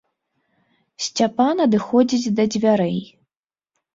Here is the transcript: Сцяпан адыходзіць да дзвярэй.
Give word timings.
Сцяпан 1.07 1.55
адыходзіць 1.67 2.33
да 2.39 2.43
дзвярэй. 2.55 2.99